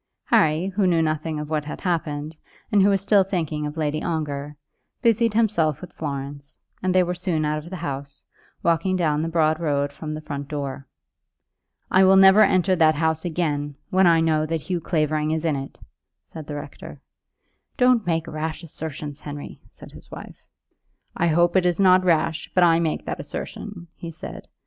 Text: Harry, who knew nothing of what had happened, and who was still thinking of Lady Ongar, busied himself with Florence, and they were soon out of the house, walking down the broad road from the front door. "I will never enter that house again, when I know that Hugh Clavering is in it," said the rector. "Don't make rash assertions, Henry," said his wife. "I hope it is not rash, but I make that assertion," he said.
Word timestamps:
Harry, 0.23 0.65
who 0.69 0.87
knew 0.87 0.99
nothing 1.03 1.39
of 1.39 1.47
what 1.47 1.65
had 1.65 1.81
happened, 1.81 2.35
and 2.71 2.81
who 2.81 2.89
was 2.89 3.01
still 3.03 3.23
thinking 3.23 3.67
of 3.67 3.77
Lady 3.77 4.01
Ongar, 4.01 4.57
busied 5.03 5.35
himself 5.35 5.79
with 5.79 5.93
Florence, 5.93 6.57
and 6.81 6.95
they 6.95 7.03
were 7.03 7.13
soon 7.13 7.45
out 7.45 7.59
of 7.59 7.69
the 7.69 7.75
house, 7.75 8.25
walking 8.63 8.95
down 8.95 9.21
the 9.21 9.29
broad 9.29 9.59
road 9.59 9.93
from 9.93 10.15
the 10.15 10.21
front 10.21 10.47
door. 10.47 10.87
"I 11.91 12.03
will 12.03 12.15
never 12.15 12.41
enter 12.41 12.75
that 12.77 12.95
house 12.95 13.25
again, 13.25 13.75
when 13.91 14.07
I 14.07 14.21
know 14.21 14.47
that 14.47 14.61
Hugh 14.61 14.81
Clavering 14.81 15.29
is 15.29 15.45
in 15.45 15.55
it," 15.55 15.79
said 16.23 16.47
the 16.47 16.55
rector. 16.55 16.99
"Don't 17.77 18.07
make 18.07 18.25
rash 18.25 18.63
assertions, 18.63 19.19
Henry," 19.19 19.61
said 19.69 19.91
his 19.91 20.09
wife. 20.09 20.41
"I 21.15 21.27
hope 21.27 21.55
it 21.55 21.63
is 21.67 21.79
not 21.79 22.03
rash, 22.03 22.49
but 22.55 22.63
I 22.63 22.79
make 22.79 23.05
that 23.05 23.19
assertion," 23.19 23.87
he 23.93 24.09
said. 24.09 24.47